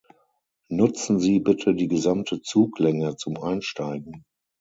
[0.69, 4.25] Nutzen Sie bitte die gesamte Zuglänge zum Einsteigen!